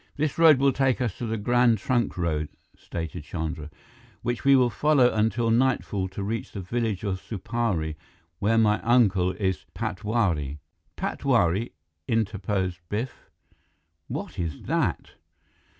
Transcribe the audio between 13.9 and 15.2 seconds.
"What is that?"